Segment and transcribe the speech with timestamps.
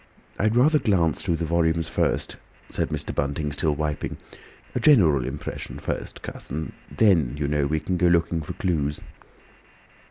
[0.39, 2.35] "I'd rather glance through the volumes first,"
[2.71, 3.13] said Mr.
[3.13, 4.17] Bunting, still wiping.
[4.73, 8.99] "A general impression first, Cuss, and then, you know, we can go looking for clues."